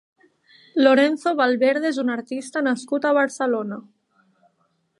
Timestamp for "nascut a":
2.69-3.15